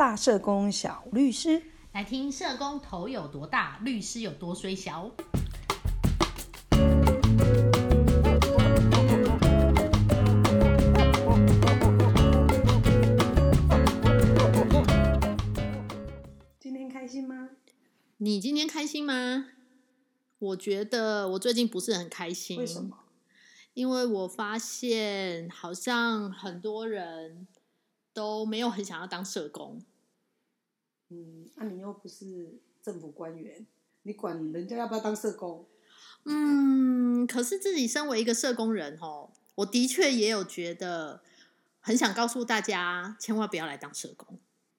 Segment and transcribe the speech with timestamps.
[0.00, 1.62] 大社工小律师，
[1.92, 5.10] 来听社工头有多大，律师有多虽小。
[16.58, 17.50] 今天开心吗？
[18.16, 19.48] 你今天开心吗？
[20.38, 22.58] 我觉得我最近不是很开心。
[22.58, 22.96] 为什么？
[23.74, 27.46] 因为我发现好像很多人
[28.12, 29.82] 都没有很想要当社工。
[31.08, 33.66] 嗯，那、你又不是政府官员，
[34.02, 35.66] 你管人家要不要当社工？
[36.24, 41.22] 嗯，可是自己身为一个社工人哦，我的确也有觉得
[41.80, 44.38] 很想告诉大家，千万不要来当社工。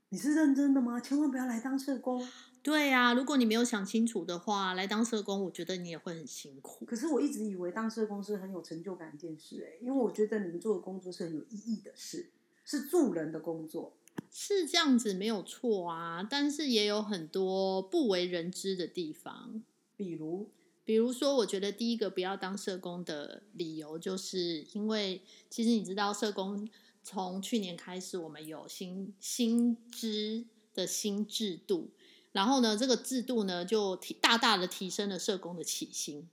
[0.09, 1.00] 你是认真的吗？
[1.00, 2.27] 千万不要来当社工。
[2.63, 6.86] 对呀、如果你没有想清楚的话，来当社工，我觉得你也会很辛苦。
[6.86, 12.30] 可是我一直以为当社工是很有成就感的一件事、哎，因为我觉得你们做的工作是很有意义的事，
[12.64, 13.94] 是助人的工作。
[14.30, 19.62] 是这样子没有错啊，但是也有很多不为人知的地方。
[19.98, 20.50] 比如，
[20.86, 26.70] 比如说，我觉得第一个不要当社工的理由，就是因为其实你知道，社工
[27.03, 31.90] 从去年开始，我们有新薪资的新制度，
[32.31, 36.30] 然后呢，这个制度呢就提大大的提升了社工的起薪。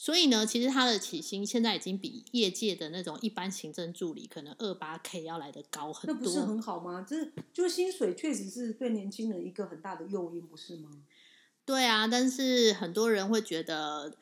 [0.00, 6.14] 所以呢，其实他的起薪现在已经比业界的那种一般行政助理可能二八 K 要来的高很多。
[6.14, 7.04] 那不是很好吗？
[7.06, 10.88] 这就是薪水确实是对年轻人一个很大的诱因，不是吗？
[11.64, 14.14] 对啊，但是很多人会觉得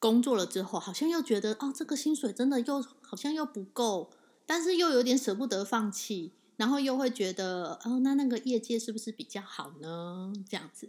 [0.00, 4.10] 工作了之后，好像又觉得哦，这个薪水真的又好像又不够，
[4.44, 10.32] 但是又有点舍不得放弃，然后又会觉得哦，那那个业界是不是比较好呢？
[10.48, 10.88] 这样子，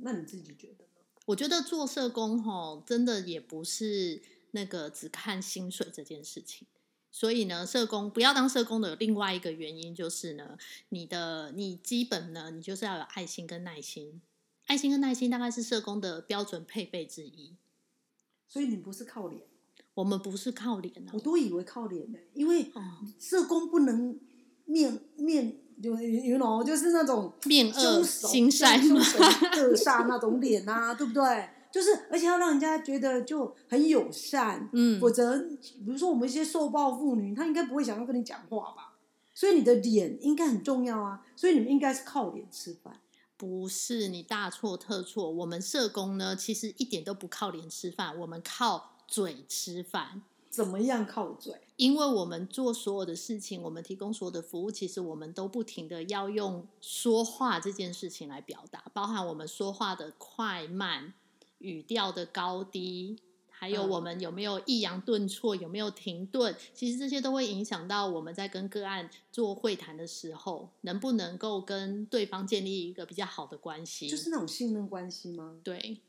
[0.00, 0.97] 那你自己觉得呢？
[1.28, 6.66] 我觉得做社工吼，真的也不是那个只看薪水这件事情。
[7.10, 10.56] 所以呢，社工不要当社工的另外一个原因就是呢，
[10.88, 14.22] 你的你基本呢，你就是要有爱心跟耐心。
[14.64, 17.54] 爱心跟耐心大概是社工的标准配备之一。
[18.46, 19.42] 所以你不是靠脸，
[19.92, 24.18] 我们不是靠脸啊我，都以为靠脸呢、因为哦，社工不能
[24.64, 29.00] 面面就 you know 就是那种面恶心善恶
[29.74, 31.48] 煞那种脸啊， 对不对？
[31.70, 38.94] 就是而且要让人家觉得就很友善，嗯否则比如说我们一些受暴妇女，她应该不会想要跟你讲话吧？
[39.34, 43.00] 所以你的脸应该很重要啊，所以你们应该是靠脸吃饭。
[43.36, 45.30] 不是你大错特错。
[45.30, 50.22] 我们社工呢，其实一点都不靠脸吃饭，我们靠嘴吃饭。
[50.50, 51.54] 怎么样靠嘴？
[51.78, 61.14] 因为我们做所有的事情，我们提供所有的服务，其实我们都不停的要用说话这件事情来表达，包含我们说话的快慢、
[61.58, 74.08] 语调的高低，还有嗯我们有没有抑扬顿挫，有没有停顿，其实这些都会影响到我们在跟个案做会谈的时候，能不能够跟对方建立一个比较好的关系。
[74.08, 75.60] 就是那种信任关系吗？
[75.62, 76.00] 对。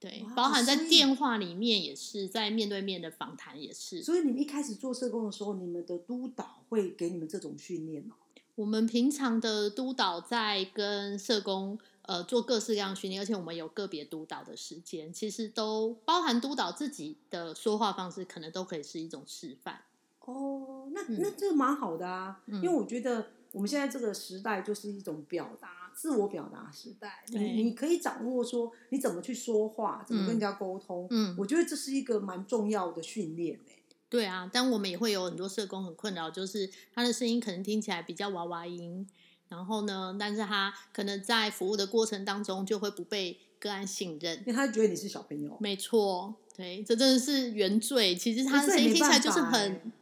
[0.00, 4.02] 对，包含在电话里面也是，在面对面的访谈也是。
[4.02, 8.14] 所以你们一开始做社工的时候，你们的督导会给你们这种训练哦。
[8.54, 19.82] 我们平常的督导在跟社工呃做各式各样的训练，而且我们有个别督导的时间，其实都包含督导自己的说话方式，可能都可以是一种示范。
[20.20, 27.24] 哦，那嗯那这个蛮好的啊，嗯因为我觉得我们现在这个时代就是一种表达、自我表达时代。
[27.26, 31.08] 对你你可以掌握说你怎么去说话，怎么跟人嗯家沟通。
[31.10, 33.82] 嗯我觉得这是一个蛮重要的训练欸。
[34.08, 39.04] 对啊，但我们也会有很多社工很困扰，就是他的声音可能听起来比较娃娃音，
[39.48, 44.44] 然后呢，但是他可能在服务的过程当中就会不被个案信任因。
[44.46, 48.14] 为他觉得你是小朋友，没错，对，这真的是原罪。
[48.14, 49.92] 其实他的声音听起来就是很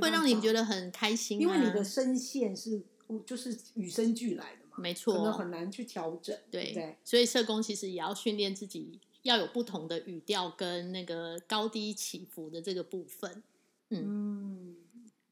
[0.00, 2.80] 会让你觉得很开心、啊，因为你的声线是
[3.26, 6.36] 就是与生俱来没错，很难去调整。
[6.50, 13.42] 对对，所以社工其实也要训练自己，要有不同的语调跟那个高低起伏的这个部分。
[13.90, 14.76] 嗯，嗯。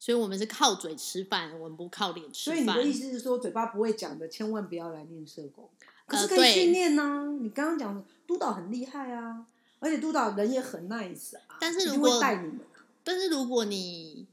[0.01, 2.65] 所以我们是靠嘴吃饭，我们不靠脸吃饭。
[2.65, 5.69] 所以你的意思是说，嘴巴不会讲的，千万不要来念社工。
[6.07, 9.47] 可是可以训练呢、你刚刚讲的督导很厉害啊，
[9.81, 11.59] 而且督导人也很 nice 啊。
[11.61, 14.27] 但是如果会带你们啊，但是如果你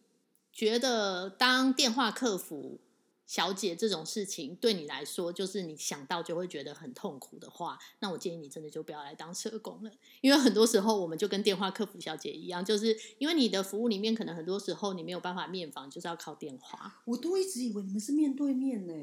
[0.54, 2.78] 觉得当电话客服
[3.26, 9.92] 小姐这种事情对你来说，就是你想到就会觉得很痛苦的话，那我建议你真的就不要来当社工了，
[10.22, 17.02] 因为很多时候我们就跟电话客服小姐一样，就是因为你的服务里面可能很多时候你没有办法面访，就是要靠电话。
[17.06, 18.94] 我都一直以为你们是面对面呢、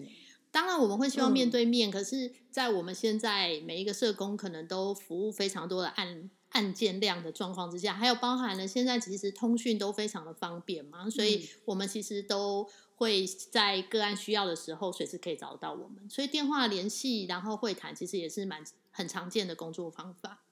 [0.53, 11.49] 当然，我们会希望面嗯对面，可是，在我们现在每一个社工可能都服务非常多的案案件量的状况之下，还有包含了现在其实通讯都非常的方便嘛，所以嗯。
[11.65, 12.69] 我们其实都
[13.03, 16.09] 会在个案需要的时候随时可以找到我们。
[16.09, 20.43] 所以电话联系，然后会谈，其实也是蛮很常见的工作方法。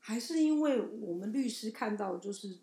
[0.00, 2.56] 还是因为我们律师看到就是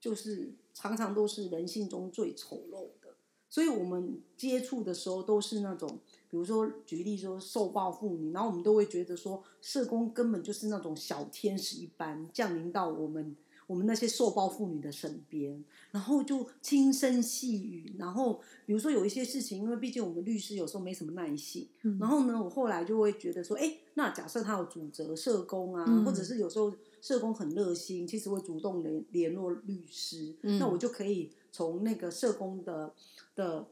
[0.00, 3.14] 就是常常都是人性中最丑陋的，
[3.50, 5.98] 所以我们接触的时候都是那种，
[6.30, 13.36] 比如说举例说受暴妇女，然后我们都会觉得说社工根本就是那种小天使一般降临到我们
[13.72, 26.70] 我们那些受暴妇女的身边，然后就轻声细语，然后比如说有一些事情，因为毕竟我们律师有时候没什么耐性，嗯然后呢，我后来就会觉得说，哎，那假设他有主责社工啊，嗯或者是有时候
[27.00, 32.92] 社工很热心，其实会主动联联络律师，嗯那我就可以从那个社工的
[33.34, 33.66] 的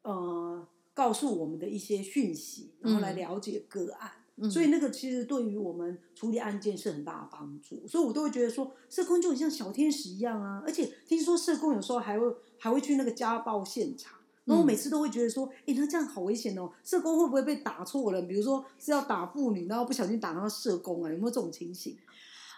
[0.00, 4.10] 呃告诉我们的一些讯息，然后来嗯了解个案。
[4.50, 10.62] 所以那个其实对于我们处理案件是很大的帮助，所以我都会觉得说，社工就很像小天使一样啊。
[10.64, 12.26] 而且听说社工有时候还会
[12.58, 18.26] 还会去那个家暴现场，然后每次都会觉得说，诶，那这样好危险哦，社工会不会被打错人？
[18.26, 21.96] 比如说是要打妇女，然后不小心打到社工啊，有没有这种情形？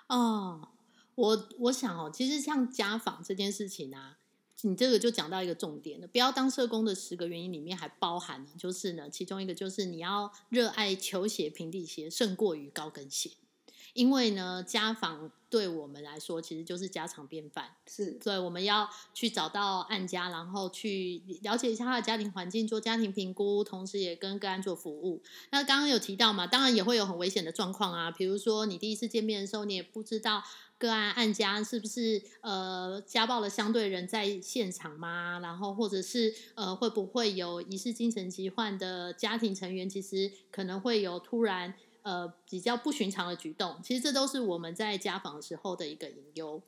[0.09, 0.69] 哦，
[1.17, 4.19] 我我想哦，其实像家访这件事情啊，
[4.67, 6.07] 你这个就讲到一个重点了。
[6.07, 13.31] 不要当社工的十个原因里面还包含了，就是呢，其中一个就是你要热爱球鞋、平底鞋胜过于高跟鞋，
[13.93, 17.77] 因为呢，家访对我们来说其实就是家常便饭。
[17.87, 25.23] 是对，我们要去找到案家，然后去了解一下他的家庭环境，做家庭评估，同时也跟个案做服务。
[25.51, 30.43] 那刚刚有提到嘛，当然也会有很危险的状况啊，比如说你第一次见面的时候，你也不知道
[30.85, 35.39] 个案案家是不是呃家暴的相对人在现场吗？
[35.41, 41.75] 然后或者是呃会不会有疑似精神疾患的家庭成员，其实可能会有突然。
[42.05, 46.63] 呃，比较不寻常的举动，其实这都是我们在家访的时候的一个隐忧。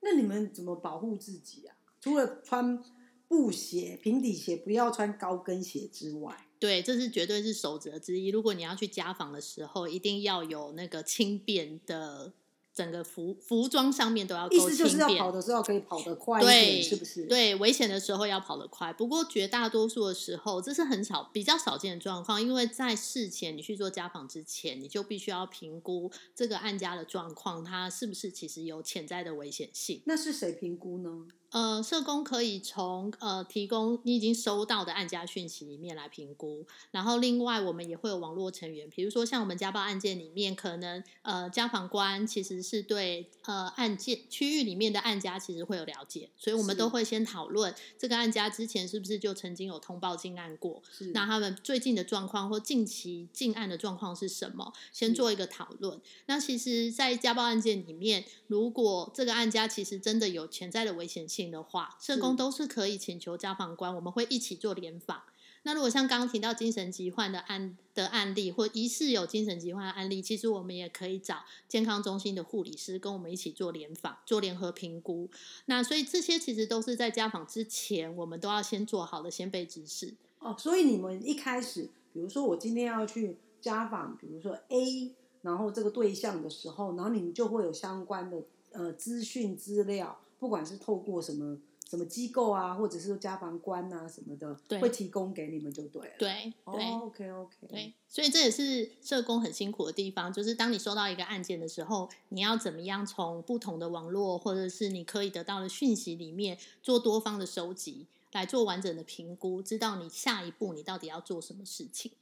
[0.00, 1.76] 那你们怎么保护自己啊？
[2.00, 2.82] 除了穿
[3.28, 8.28] 布鞋、平底鞋，不要穿高跟鞋之外，对，这是绝对是守则之一。
[8.28, 12.32] 如果你要去家访的时候，一定要有那个轻便的
[12.78, 14.98] 整个服服装上面都要够意思就是。
[14.98, 18.92] 要跑的时候可以跑得快一点，对，是不是？，对，危险的时候要跑得快。
[18.92, 30.02] 不过绝大多数的时候，这是很少、比较少见的状况，因为在事前你去做家访之前，你就必须要评估这个案家的状况，它是不是其实有潜在的危险性。
[30.04, 31.26] 那是谁评估呢？
[31.50, 50.82] 呃，社工可以从呃提供你已经收到的案家讯息里面来评估，然后另外我们也会有网络成员，比如说像我们家暴案件里面，可能呃家访官其实是对呃案件区域里面的案家其实会有了解，所以我们都会先讨论这个案家之前是不是就曾经有通报进案过，
[51.14, 54.72] 那他们最近的状况或近期进案的状况是什么？
[54.92, 56.00] 先做一个讨论。
[56.26, 65.22] 那其实，在家暴案件里面，如果这个案家其实真的有潜在的危险性的话，社工都是可以请求家访官，我们会一起做联访。
[65.64, 75.28] 那如果像刚刚提到精神疾患的案的案例，或疑似有精神疾患的案例，其实我们也可以找健康中心的护理师跟我们一起做联访，做联合评估。
[75.66, 80.14] 那所以这些其实都是在家访之前，我们都要先做好的先备知识。
[80.38, 85.12] 哦，所以你们一开始，比如说我今天要去家访，比如说 A，
[85.42, 91.58] 然后这个对象的时候，然后你们就会有相关的呃资讯资料，不管是透过什么
[91.88, 96.14] 什么机构啊，或者是家防官啊什么的，对会提供给你们就对了。
[96.18, 96.54] 对对。
[96.64, 112.12] 哦，OK OK，对，所以这也是社工很辛苦的地方，就是当你收到一个案件的时候，你要怎么样从不同的网络或者是你可以得到的讯息里面做多方的收集，来做完整的评估，知道你下一步你到底要做什么事情。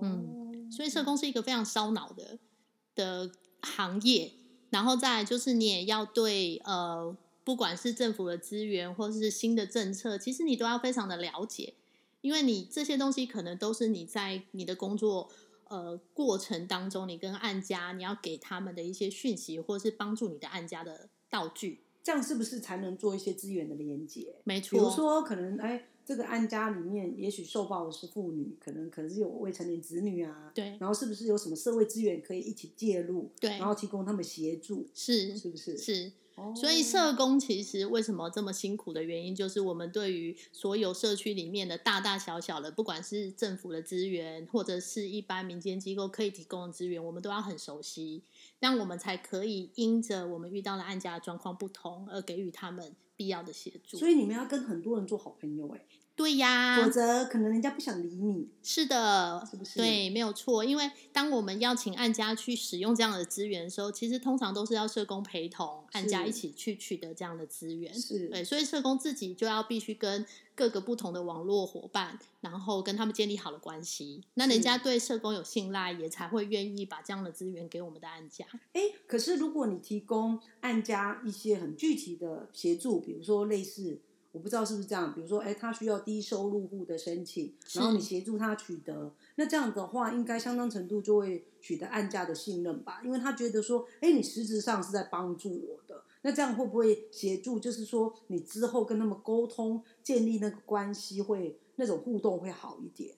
[0.00, 2.38] 嗯所以社工是一个非常烧脑的
[2.94, 4.32] 的行业，
[4.70, 7.16] 然后再来就是你也要对呃，
[7.48, 11.72] 不管是政府的资源或是新的政策，其实你都要非常的了解，
[12.20, 15.30] 因为你这些东西可能都是你在你的工作
[15.68, 21.84] 呃过程当中，你跟案家你要给他们的一些讯息，或是帮助你的案家的道具。
[22.02, 24.34] 这样是不是才能做一些资源的连接？
[24.44, 35.78] 没错，比如说，可能哎，这个案家里面，也许受暴的是妇女，可能可能是有未成年子女啊，对然后是不是有什么社会资源可以一起介入，对然后提供他们协助，是是不是？
[35.78, 36.12] 是。
[36.38, 48.22] 哦，所以社工其实为什么这么辛苦的原因，就是我们对于所有社区里面的大大小小的，不管是政府的资源，或者是一般民间机构可以提供的资源，我们都要很熟悉，
[48.60, 53.98] 这样我们才可以因着我们遇到的案家的状况不同，而给予他们必要的协助。
[53.98, 55.84] 所以你们要跟很多人做好朋友哎、
[56.18, 59.76] 对呀，否则可能人家不想理你，是的，是不是？
[59.76, 60.64] 对，没有错。
[60.64, 67.94] 因为当我们邀请案家去使用这样的资源的时候，其实通常都是要社工陪同案家一起去取得这样的资源。
[67.94, 78.44] 是对，所以社工自己就要必须跟各个不同的网络伙伴，然后跟他们建立好的关系，那人家对社工有信赖，也才会愿意把这样的资源给我们的案家。
[78.72, 84.00] 哎，可是如果你提供案家一些很具体的协助，比如说类似。
[84.38, 93.00] 我不知道是不是这样，比如说，哎，他需要低收入户的申请，然后你协助他取得，那这样的话，应该相当程度就会取得案价的信任吧？
[93.04, 97.58] 因为他觉得说，哎，你实质上是在帮助我的，那这样会不会协助？
[97.58, 103.16] 就是说，你之后跟他们沟通、建立那个关系，会那种互动会好一点。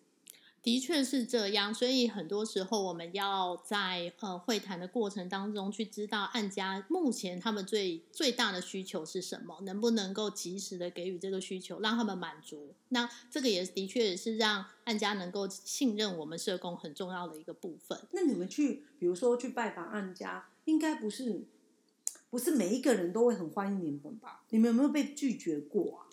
[0.62, 12.74] 的确是这样，所以很多时候我们要在呃会谈的过程当中去知道案家目前他们最最大的需求是什么，能不能够及时的给予这个需求，让他们满足。
[12.90, 17.98] 那这个也的确也是让案家能够信任我们社工很重要的一个部分。
[18.12, 21.44] 那你们去，比如说去拜访案家，应该不是
[22.28, 24.42] 不是每一个人都会很欢迎你们吧？
[24.50, 26.06] 你们有没有被拒绝过啊？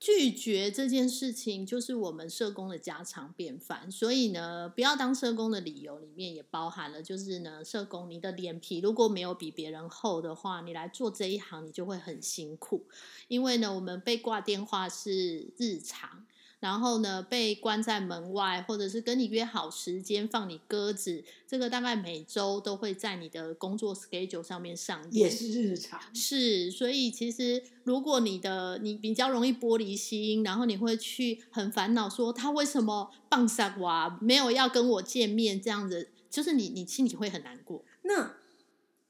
[0.00, 12.86] 拒绝这件事情就是我们社工的家常便饭，所以呢，不要当社工的理由里面也包含了，就是呢，社工你的脸皮如果没有比别人厚的话，你来做这一行你就会很辛苦，
[13.26, 16.24] 因为呢，我们被挂电话是日常。
[16.60, 26.00] 然后呢，被关在门外，或者是跟你约好时间放你鸽子，这个大概每周都会在你的工作 schedule 上面上演，也是日常。
[26.14, 37.84] 是，所以其实如果你的你比较容易玻璃心，然后你会去很烦恼，说他为什么棒杀我，没有要跟我见面，这样子，就是你你心里会很难过。
[38.02, 38.34] 那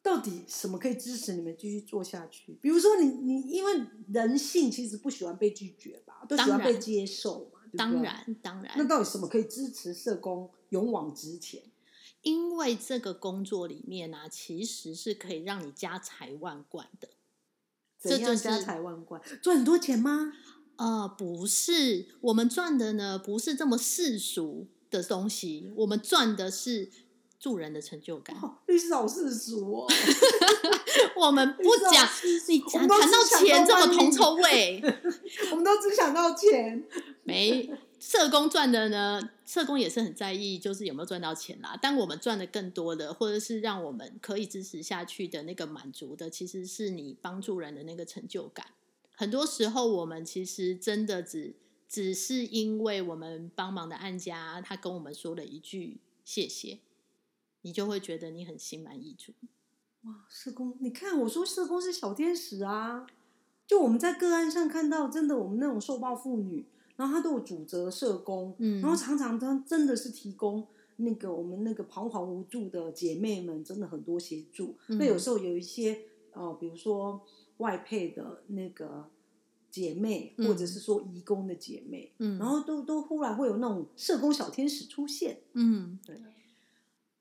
[0.09, 2.59] 到底什么可以支持你们继续做下去？
[2.63, 3.79] 比如说，你你因为
[4.11, 6.25] 人性其实不喜欢被拒绝吧？
[6.27, 8.73] 都喜欢被接受嘛，当然，当然。
[8.79, 11.61] 那到底什么可以支持社工勇往直前？
[12.23, 17.11] 因为这个工作里面呢，其实是可以让你家财万贯的。
[17.99, 19.21] 怎样家财万贯？
[19.43, 20.33] 赚很多钱吗？
[20.77, 26.91] 呃，不是，我们赚的呢，不是这么世俗的东西，我们赚的是
[27.39, 28.37] 助人的成就感。
[28.67, 29.87] 律师好世俗哦。
[31.17, 32.09] 我们不讲，
[32.49, 34.83] 你谈到钱这么铜臭味，
[35.51, 36.85] 我们都只想到钱。
[37.25, 41.77] 没社工赚的呢，社工也是很在意，就是有没有赚到钱啦。
[41.81, 48.67] 但我们赚的更多的，或者是让我们可以支持下去的那个满足的，其实是你帮助人的那个成就感。
[49.15, 51.57] 很多时候，我们其实真的只
[51.89, 56.79] 只是因为我们帮忙的案家，他跟我们说了一句谢谢，
[57.69, 59.35] 你就会觉得你很心满意足。
[60.05, 63.07] 哇，社工，你看我说社工是小天使啊！
[63.67, 66.65] 就我们在个案上看到，真的我们那种受暴妇女，
[66.97, 74.79] 然后她都有主责社工，嗯，然后常常她真的是提供那个我们那个彷徨无助的姐妹们，真的很多协助。
[74.87, 77.21] 那有时候有一些哦，比如说
[77.59, 79.11] 外配的那个
[79.71, 86.19] 姐妹，或者是说义工的姐妹，嗯，然后都都忽然会有那种社工小天使出现，嗯，对。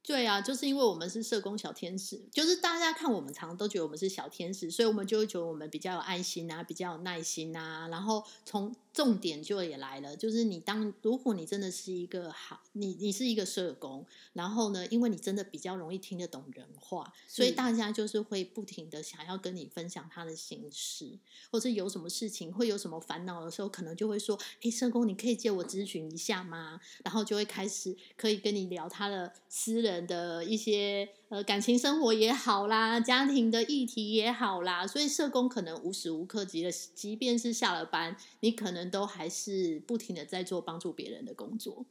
[0.07, 8.73] 对啊，就是因为我们是社工小天使，就是大家看我们常常都觉得我们是小天使，所以我们就会觉得我们比较有爱心啊，比较有耐心啊，然后从。
[8.97, 21.19] 重点就也来了，就是你当如果你真的是一个好，你你是一个社工，然后呢，因为你真的比较容易听得懂人话，所以大家就是会不停的想要跟你分享他的心事，
[21.51, 26.81] 或者有什么事情会有什么烦恼的时候，可能就会说，哎，社工，你可以借我咨询一下吗？
[27.03, 31.07] 然后就会开始可以跟你聊他的私人的一些。
[31.29, 41.85] 呃，感情生活也好啦，家庭的议题也好啦，所以社工可能无时无刻，即的，即便是下了班，你可能都还是不停的在做帮助别人的工作。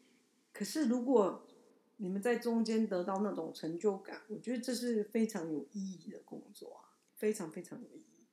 [0.54, 1.42] 可是，如果
[1.98, 8.24] 你们在中间得到那种成就感，我觉得这是非常有意义的工作啊，非常非常有意义。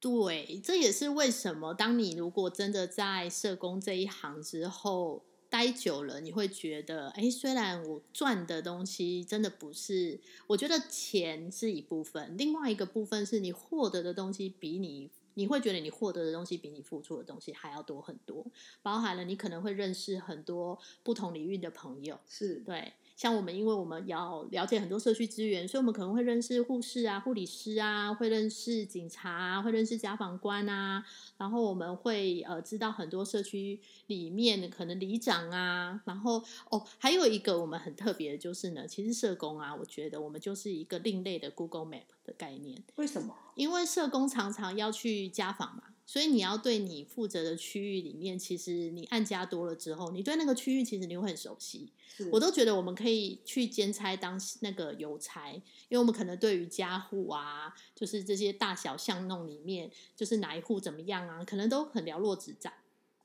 [0.00, 5.26] 对，这也是为什么，当你如果真的在社工这一行之后。
[5.50, 18.46] 待久了，你会觉得，哎，虽然我赚的东西真的不是，我觉得钱是一部分，另外一个部分是你获得的东西比你，你会觉得你获得的东西比你付出的东西还要多很多，
[18.80, 22.92] 包含了你可能会认识很多不同领域的朋友，是对。
[23.20, 31.04] 像我们，因为我们要了解很多社区资源，所以我们可能会认识护士啊、护理师啊，会认识警察啊，会认识家访官啊。
[31.36, 36.00] 然后我们会呃知道很多社区里面可能里长啊。
[36.06, 42.82] 然后哦，还有一个我们很特别的就是呢，其实社工啊，我觉得我们就是一个另类的 Google Map 的概念。
[42.94, 43.36] 为什么？
[43.54, 45.82] 因为社工常常要去家访嘛。
[46.10, 51.92] 所以你要对你负责的区域里面，其实你按家多了之后，你对那个区域其实你会很熟悉。
[52.32, 62.72] 我都觉得我们可以去兼差当那个邮差，因为我们可能对于家户啊，就是这些大小巷弄里面，就是哪一户怎么样啊，可能都很了落指掌。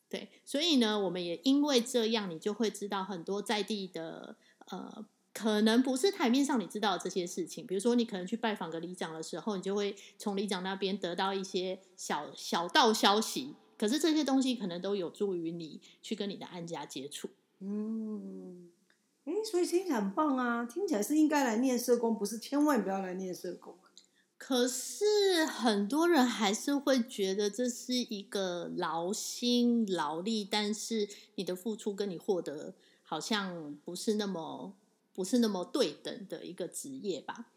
[0.08, 4.36] 对，所以呢，我们也因为这样，你就会知道很多在地的
[4.68, 5.04] 呃，
[5.36, 7.68] 可能不是台面上你知道的这些事情。
[7.68, 13.54] 比如说，你可能去拜访个里长的时候，你就会从里长那边得到一些小小道消息。
[13.78, 17.30] 可是这些东西可能都有助于你去跟你的案家接触。
[17.60, 18.70] 嗯，
[19.26, 20.64] 哎，所以听起来很棒啊！
[20.64, 23.92] 听起来是应该来念社工，不是千万不要来念社工啊。
[24.38, 32.74] 可是很多人还是会觉得这是一个劳心劳力，但是你的付出跟你获得
[33.04, 34.74] 好像不是那么
[35.16, 37.48] 不是那么对等的一个职业吧？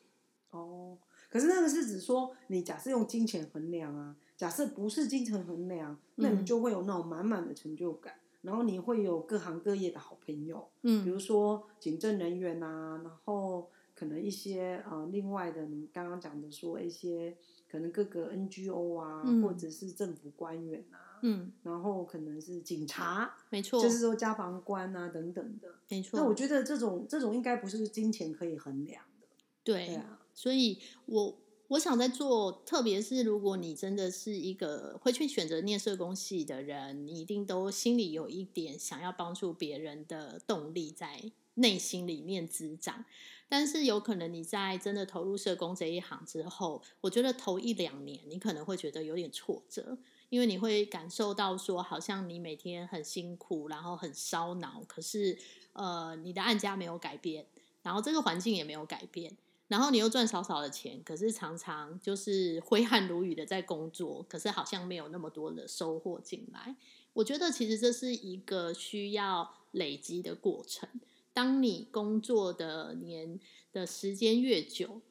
[0.50, 0.96] 哦，
[1.28, 6.46] 可是那个是指说，你假设用金钱衡量啊，假设不是金钱衡量，那你嗯。
[6.46, 11.04] 就会有那种满满的成就感，然后你会有各行各业的好朋友，嗯。
[11.04, 17.36] 比嗯如说警政人员啊，然后可能一些呃另外的，你刚刚讲的说一些
[17.70, 19.42] 可能各个 NGO 啊，嗯。
[19.42, 25.74] 或者是政府官员啊，嗯，然后可能是警察，没错，就是说家防官啊等等的。
[25.88, 26.18] 没错。
[26.18, 29.26] 那我觉得这种这种应该不是金钱可以衡量的，
[29.64, 43.04] 对对，啊，所以我我想在做，特别是如果你真的是一个会去选择念社工系的人，你一定都心里有一点想要帮助别人的动力在内心里面滋长。
[43.50, 49.96] 但是有可能你在真的投入社工这一行之后，我觉得头一两年你可能会觉得有点挫折，
[50.28, 55.38] 因为你会感受到说，好像你每天很辛苦，然后很烧脑，可是
[55.72, 57.46] 呃，你的案家没有改变，
[57.82, 59.36] 然后这个环境也没有改变。
[59.68, 66.74] 然后你又赚少少的钱，可是常常就是挥汗如雨的在工作，可是好像没有那么多的收获进来。
[67.12, 70.88] 我觉得其实这是一个需要累积的过程。
[71.34, 73.38] 当你工作的年
[73.70, 75.02] 的时间越久，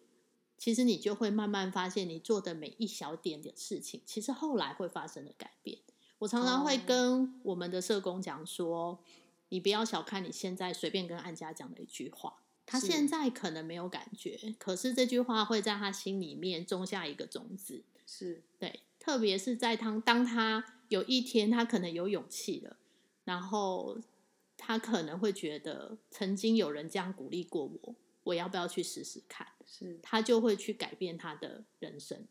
[0.58, 5.78] 其实你就会慢慢发现，你做的每一小点点事情，其实后来会发生的改变。
[6.20, 9.00] 我常常会哦跟我们的社工讲说，
[9.50, 17.84] 你不要小看你现在随便跟安家讲的一句话，他现在可能没有感觉，可是这句话会在他心里面种下一个种子。
[18.08, 22.78] 是对，特别是在他当他有一天他可能有勇气了，
[23.26, 24.00] 然后
[24.58, 27.96] 他可能会觉得曾经有人这样鼓励过我，
[28.28, 29.48] 我要不要去试试看？
[29.66, 32.26] 是，他就会去改变他的人生。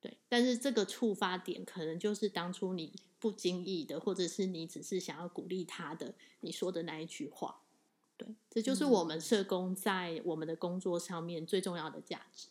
[0.00, 7.62] 对，但是这个触发点可能就是当初你不经意的，或者是你只是想要鼓励他的，你说的那一句话。
[8.16, 12.48] 对，这就是我们嗯社工在我们的工作上面最重要的价值。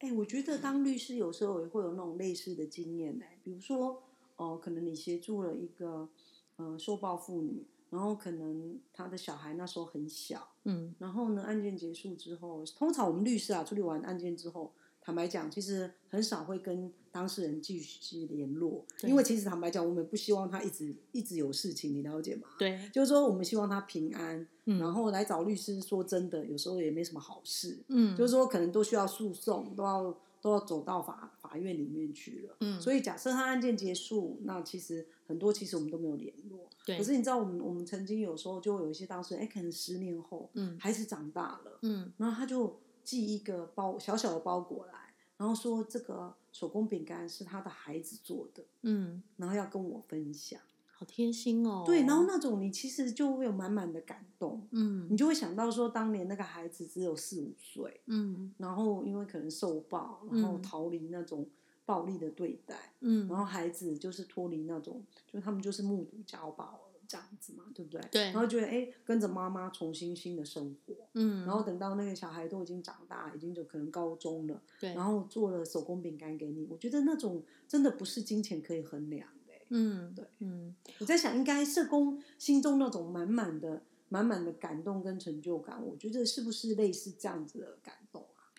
[0.00, 4.02] 哎、我觉得当律师有时候也会有那种类似的经验呢、比如说，
[4.36, 6.08] 哦、可能你协助了一个
[6.56, 22.46] 呃受暴妇女，然后可能他的小孩那时候很小，嗯然后呢，案件结束之后，通常我们律师啊处理完案件之后，坦白讲，其实很少会跟当事人继续联络，因为其实坦白讲，我们不希望他一直一直有事情，你了解吗？
[22.58, 25.80] 对，就是说，我们希望他平安，嗯然后来找律师。
[25.80, 32.56] 说真的，有时候也没什么好事，嗯，就是说可能都需要诉讼，都要都要走到法法院里面去了。
[32.60, 36.68] 嗯，所以假设他案件结束，那其实很多其实我们都没有联络。
[36.86, 50.60] 对，可是你知道，我们我们曾经有时候就会有一些当事人，哎，可能十年后嗯孩子长大了，嗯然后他就寄一个包小小的包裹来，然后说这个手工饼干是他的孩子做的，嗯，然后要跟我分享。
[50.98, 51.84] 好贴心哦。
[51.86, 55.06] 对，然后那种你其实就会有满满的感动，嗯。
[55.08, 58.52] 你就会想到说，当年那个孩子只有四五岁，嗯。
[58.58, 60.62] 然后因为可能受暴，然后嗯。
[60.62, 61.48] 逃离那种
[61.86, 68.00] 暴力的对待，嗯，然后孩子就是脱离那种，就他们就是目睹家暴这样子嘛，对不对？
[68.10, 68.22] 对。
[68.24, 79.28] 然后觉得哎，跟着妈妈重新新的生活，嗯，然后等到那个小孩都已经长大，已经就可能高中了，对，然后做了手工饼干给你，我觉得那种真的不是金钱可以衡量。
[79.70, 88.52] 嗯对嗯我在想，应该社工心中那种满满的、满满的感动跟成就感，我觉得是不是类似这样子的感动啊？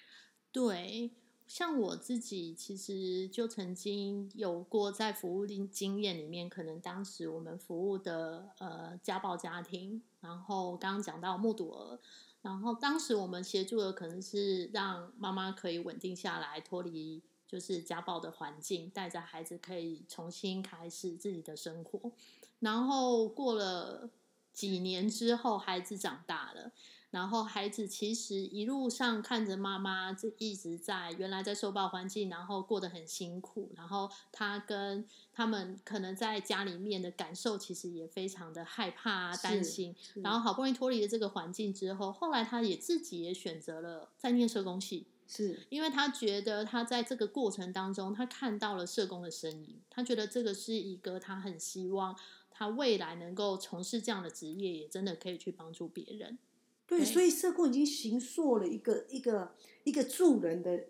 [0.52, 1.12] 对。
[1.48, 12.00] 像我自己其实就曾经有过在服务经经验里面，可能当时我们服务的呃家暴家庭，然后刚刚讲到目睹儿，
[12.44, 22.12] 然后当时我们协助的可能是让妈妈可以稳定下来，脱离就是家暴的环境，带着孩子可以重新开始自己的生活。
[22.60, 24.12] 然后过了
[24.54, 26.72] 几年之后，孩子长大了，
[27.10, 45.08] 然后孩子其实一路上看着妈妈这一直在原来在受暴环境，然后过得很辛苦，然后他跟他们可能在家里面的感受其实也非常的害怕啊、担心，然后好不容易脱离了这个环境之后，后来他也自己也选择了在念社工系。
[45.32, 52.18] 是因为他觉得他在这个过程当中，他看到了社工的身影，他觉得这个是一个他很希望
[52.50, 56.40] 他未来能够从事这样的职业，也真的可以去帮助别人。
[56.88, 60.86] 对，所以社工已经形塑了一个一个一个助人的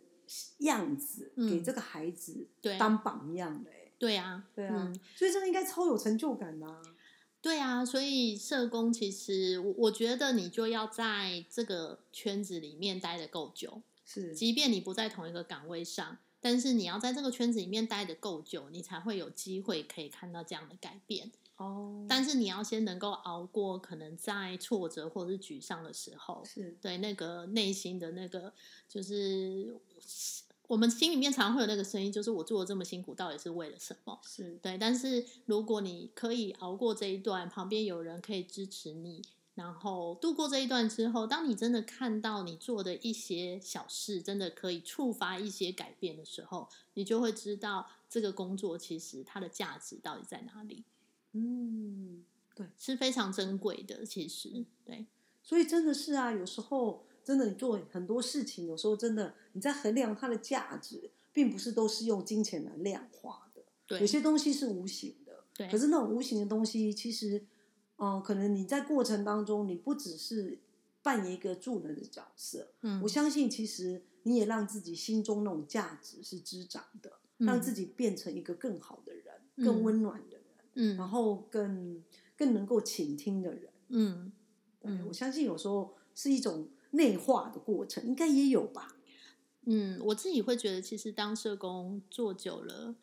[0.59, 3.91] 样子，嗯给这个孩子对当榜样的、欸。
[3.97, 6.81] 对啊，对啊，嗯所以这个应该超有成就感的、啊。
[7.41, 21.31] 对啊，所以社工其实我我觉得你就要在这个圈子里面待的够久，是，即便你不在同一个岗位上，但是你要在这个圈子里面待得够久，你才会有机会可以看到这样的改变。
[21.57, 28.51] 哦，但是你要先能够熬过可能在挫折或者是沮丧的时候，是对那个内心的那个，
[28.87, 29.77] 就是
[30.67, 34.19] 我们心里面常会有那个声音，就是我做的这么辛苦，到底是为了什么？
[34.25, 39.21] 是，对，但是如果你可以熬过这一段，旁边有人可以支持你，
[39.59, 50.85] 然后度过这一段之后，当你真的看到你做的一些小事，真的可以触发一些改变的时候，你就会知道这个工作其实它的价值到底在哪里，
[51.33, 52.23] 嗯，
[52.55, 54.05] 对是非常珍贵的。
[54.05, 55.05] 其实，对，
[55.43, 65.43] 所以真的是啊，有时候真的你做很多事情，有时候真的你在衡量它的价值，并不是都是用金钱来量化的，对有些东西是无形的。
[65.53, 67.43] 对可是那种无形的东西，其实，
[67.99, 70.59] 嗯、可能你在过程当中，你不只是
[71.01, 73.01] 扮演一个助人的角色，嗯。
[73.01, 79.25] 我相信其实你也让自己心中那种价值是滋长的，让自己变成一个更好的人，
[79.57, 80.43] 更嗯温暖的人，
[80.75, 80.97] 嗯。
[80.97, 82.03] 然后更
[82.37, 83.69] 更能够倾听的人。
[83.89, 84.31] 嗯。
[85.07, 88.95] 我相信有时候是一种内化的过程，应该也有吧？
[89.65, 92.95] 嗯，我自己会觉得，其实当社工做久了，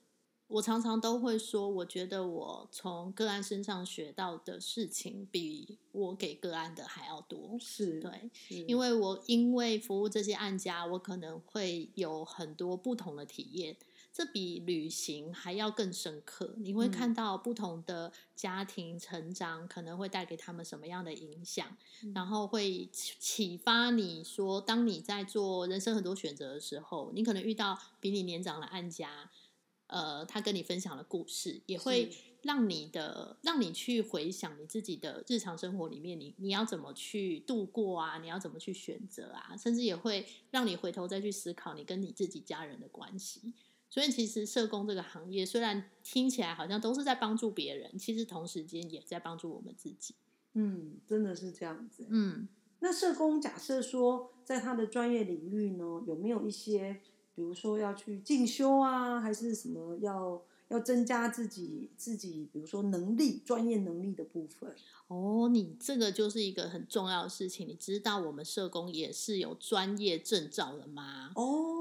[0.49, 7.57] 我常常都会说，我觉得我从个案身上学到的事情，比我给个案的还要多。
[7.59, 13.77] 是，对，是因为我因为服务这些案家，我可能会有很多不同的体验，
[14.13, 16.55] 这比旅行还要更深刻。
[16.59, 29.29] 你会嗯看到不同的家庭成长可能会带给他们什么样的影响，嗯然后会启启发你说，当你在做人生很多选择的时候，你可能遇到比你年长的案家，
[29.87, 32.11] 呃，他跟你分享的故事，也会
[32.43, 38.19] 让你的让你去回想你自己的日常生活里面，你你要怎么去度过啊？
[38.19, 39.57] 你要怎么去选择啊？
[39.57, 43.53] 甚至也会让你回头再去思考你跟你自己家人的关系。
[43.89, 50.15] 所以，其实社工这个行业虽然听起来好像都是在帮助别人，其实同时间也在帮助我们自己。
[50.55, 52.07] 嗯，真的是这样子。
[52.11, 52.49] 嗯
[52.81, 57.01] 那社工假设说，在他的专业领域呢，有没有一些，
[57.37, 64.75] 比如说要去进修啊，还是什么要要增加自己自己，比如说能力、专业能力的部分？
[65.09, 67.69] 哦，你这个就是一个很重要的事情。
[67.69, 71.31] 你知道我们社工也是有专业证照的吗？
[71.37, 71.76] 哦，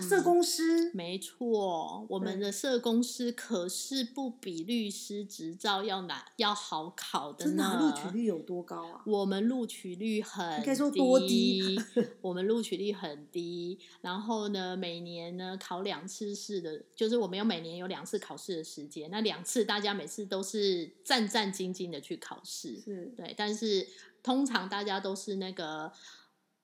[0.00, 7.80] 社工师，没错，我们的社工师可是不比律师执照要难要好考的真的啊呢。
[7.80, 9.02] 录取率有多高啊？
[9.04, 11.78] 我们录取率很应该说多低
[12.22, 13.78] 我们录取率很低。
[14.00, 22.80] 然后呢，每年呢考两次试的，就是我们有每年有两次考试的时间，那两次大家每次都是战战兢兢的去考试。
[22.80, 23.86] 是，对，但是
[24.22, 25.92] 通常大家都是那个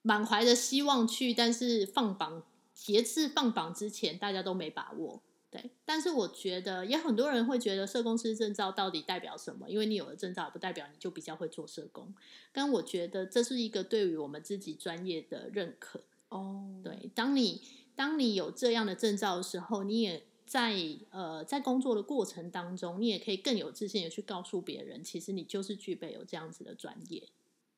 [0.03, 2.43] 满怀着希望去，但是放榜
[2.81, 5.21] 截至放榜之前，大家都没把握。
[5.51, 9.69] 对，但是我觉得也很多人会觉得社工师证照到底代表什么？
[9.69, 12.15] 因为你有了证照，不代表你就比较会做社工。
[12.53, 16.01] 但我觉得这是一个对于我们自己专业的认可。
[16.31, 17.61] 哦，，对，当你
[17.95, 20.75] 当你有这样的证照的时候，你也在
[21.11, 27.29] 呃在工作的过程当中，你也可以更有自信的去告诉别人，其实你就是具备有这样子的专业。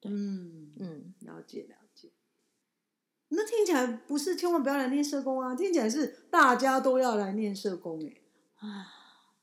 [0.05, 1.77] 嗯嗯，了解了
[3.73, 8.87] 起来不是千万不要来念社工啊，听起来是大家都要来念社工哎、啊，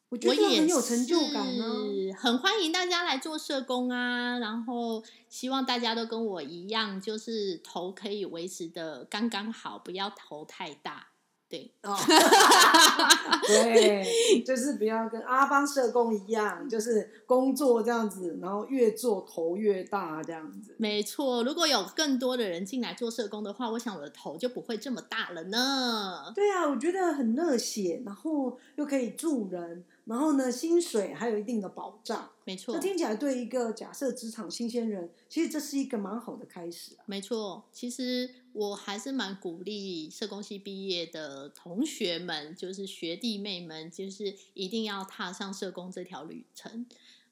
[0.10, 11.09] 我觉得也很有成就感呢、是很欢迎大家来做社工啊，然后希望大家都跟我一样，就是头可以维持的刚刚好，不要头太大。
[11.50, 11.96] 对，哦，
[13.48, 20.76] 对，就是不要跟阿邦社工一样，就是工作这样子，然后越做头越大这样子。
[20.78, 21.44] 没错。
[21.44, 26.32] 如果有更多的人进来做社工的话，我想我的头就不会这么大了呢。
[26.36, 32.32] 对啊，我觉得很热血，然后又可以助人，然后呢，薪水还有一定的保障。
[32.44, 37.04] 没错这，听起来对一个假设职场新鲜人，其实这是一个蛮好的开始啊。
[37.06, 37.64] 没错。
[37.72, 46.88] 其实我还是蛮鼓励社工系毕业的同学们，就是学弟妹们，就是一定要踏上社工这条旅程。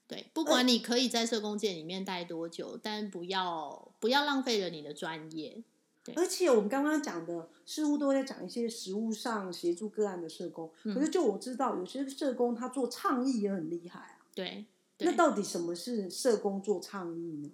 [0.06, 5.64] 对，不管你可以在社工界里面待多久，但不要不要浪费了你的专业。
[6.16, 14.18] 而且我们刚刚讲的似乎都在讲一些实务上协助个案的社工，嗯可是就我知道，有些社工他做倡议也很厉害啊。
[14.34, 14.64] 对，
[14.98, 17.50] 那到底什么是社工做倡议呢？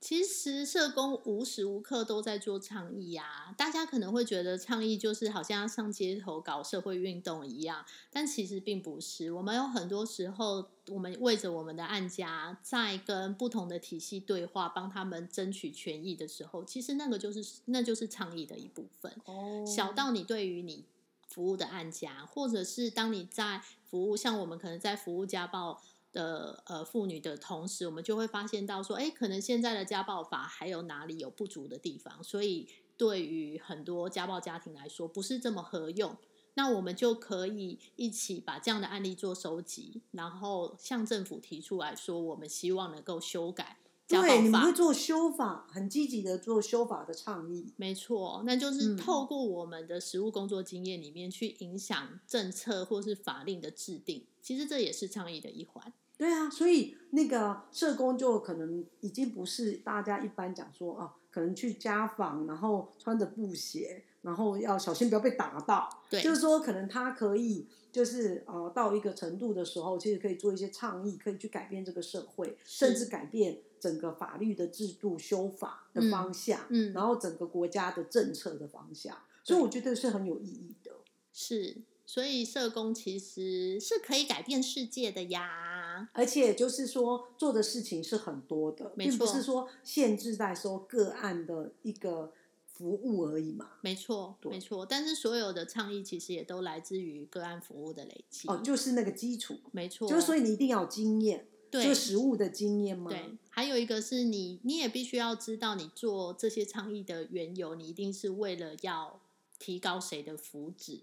[0.00, 9.30] 其实社工无时无刻都在做倡议啊，大家可能会觉得倡议就是好像要上街头搞社会运动一样，但其实并不是。
[9.30, 19.14] 我们有很多时候，我们为着我们的案家在跟不同的体系对话，帮他们争取权益的时候，其实那个就是那就是倡议的一部分。
[19.26, 20.86] 哦小到你对于你
[21.28, 25.80] 服务的案家，或者是当你在服务，像我们可能在服务家暴
[26.12, 36.16] 的呃妇女的同时，我们就会发现到说，哎，可能现在的家暴法还有哪里有不足的地方，所以对于很多家暴家庭来说不是这么合用。
[36.54, 44.64] 那我们就可以一起把这样的案例做收集，然后向政府提出来说，我们希望能够修改家对，你暴法。
[44.64, 47.72] 们会做修法，很积极的做修法的倡议。
[47.76, 55.94] 没错，那就是嗯透过我们的实务工作经验里面去影响政策或是法令的制定，其实这也是倡议的一环。
[56.20, 65.88] 对啊，所以那个社工就可能已经不是大家一般讲说啊，可能去家访，然后穿着布鞋，然后要小心不要被打到。
[66.10, 79.16] 对，就是说，可能他可以就是呃到一个程度的时候，其实可以做一些倡议，可以去改变这个社会，甚至改变整个法律的制度修法的方向，嗯，然后整个国家的政策的方向。
[79.42, 80.92] 所以我觉得是很有意义的。
[81.32, 85.79] 是，所以社工其实是可以改变世界的呀。
[86.12, 92.32] 而且就是说，做的事情是很多的，并不是说限制在说个案的一个
[92.64, 93.70] 服务而已嘛。
[93.80, 94.86] 没错，对没错。
[94.86, 98.48] 但是所有的倡议其实也都来自于个案服务的累积。
[98.48, 103.10] 哦，就是那个基础，没错，就是所以你一定要有经验，对就实务的经验吗。
[103.10, 109.20] 对，还有一个是你，你也必须要知道，你做这些倡议的缘由，你一定是为了要
[109.58, 111.00] 提高谁的福祉。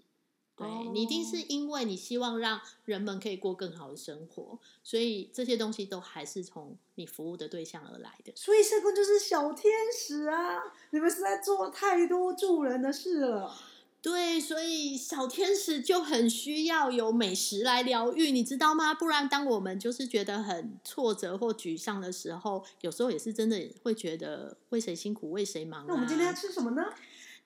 [0.58, 8.32] 对、你一定是哦因为你希望让人们可以过更好的生活，所以这些东西都还是从你服务的对象而来的。
[8.34, 10.58] 所以社工就是小天使啊！
[10.90, 13.54] 你们是在做太多助人的事了。
[14.00, 18.94] 对，所以小天使就很需要有美食来疗愈，你知道吗？
[18.94, 25.84] 不然当我们就是觉得很挫折或沮丧的时候，有时候也是真的会觉得为谁辛苦为谁忙、啊。
[25.88, 26.84] 那我们今天要吃什么呢？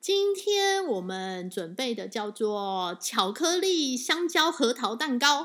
[0.03, 5.43] 今天我们准备的叫做巧克力香蕉核桃蛋糕。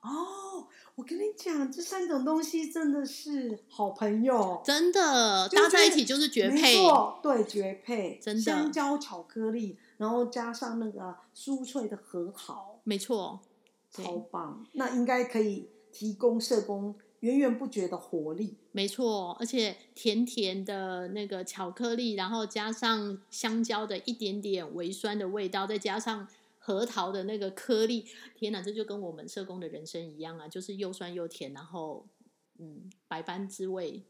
[0.00, 13.38] 哦，我跟你讲，这三种东西真的是好朋友，真的搭在一起就是绝没配，错，对，绝配，真的香蕉巧克力，然后加上那个酥脆的核桃，没错，
[13.92, 14.66] 超棒。
[14.72, 18.56] 那应该可以提供社工源源不绝的活力。
[18.76, 26.26] 没错，而且甜甜的那个巧克力，然后加上香蕉的一点点微酸的味道，再加上
[26.58, 32.04] 核桃的那个颗粒，天哪，这就跟我们社工的人生一样啊，就是又酸又甜，然后
[32.58, 34.02] 嗯，百般滋味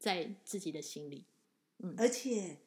[0.00, 1.26] 在自己的心里。
[1.78, 2.58] 嗯而且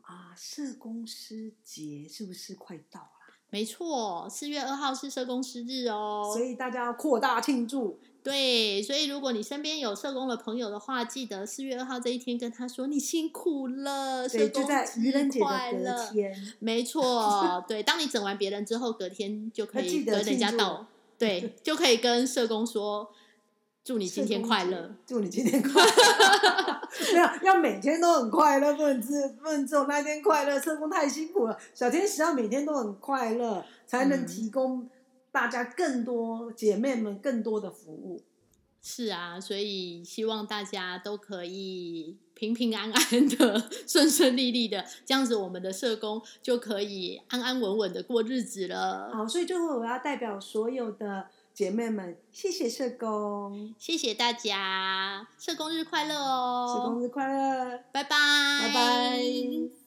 [0.00, 3.34] 啊，社工师节是不是快到了？
[3.50, 8.00] 没错，四月二号是社工师日哦，所以大家要扩大庆祝。
[8.22, 16.08] 对，所以如果你身边有社工的朋友的话，记得四月二号这一天跟他说你辛苦了，社工在愚人节的快乐。
[16.60, 20.86] 没错，对，当你整完别人之后，隔天就可以跟人家庆祝道，
[21.18, 23.10] 对，就可以跟社工说
[23.84, 24.94] 祝你今天快乐。
[25.04, 25.90] 祝你今天快乐。
[27.12, 30.60] 没有，要每天都很快乐，不能只不能只有那天快乐。
[30.60, 34.86] 社工太辛苦了，小天使要每天都很快乐，才能嗯提供
[35.32, 38.22] 大家更多姐妹们更多的服务。
[38.84, 49.12] 是啊，所以希望大家都可以平平安安的、顺顺利利的，这样子我们的社工就可以安安稳稳的过日子了。
[49.14, 56.90] 好，所以最后我要代表所有的姐妹们，谢谢社工，谢谢大家，社工日快乐社哦！
[56.90, 57.84] 工日快乐。
[57.92, 58.08] 拜拜
[58.62, 59.81] 拜拜。